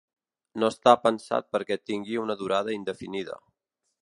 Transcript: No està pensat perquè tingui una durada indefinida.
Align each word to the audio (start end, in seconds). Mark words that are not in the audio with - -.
No 0.63 0.69
està 0.73 0.93
pensat 1.03 1.49
perquè 1.57 1.79
tingui 1.91 2.19
una 2.25 2.39
durada 2.43 2.77
indefinida. 2.79 3.39